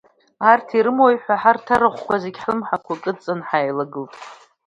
[0.51, 4.13] Арҭ ирымои ҳәа, ҳарҭ арахәқәа зегьы ҳлымҳақәа кыдҵан ҳааилагылт.